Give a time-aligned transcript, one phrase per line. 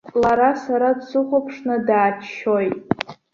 [0.21, 2.75] Лара сара дсыхәаԥшны дааччоит.